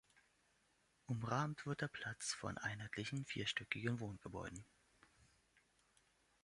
Umrahmt 1.05 1.67
wird 1.67 1.81
der 1.81 1.87
Platz 1.87 2.33
von 2.33 2.57
einheitlichen, 2.57 3.23
vierstöckigen 3.23 3.99
Wohngebäuden. 3.99 4.65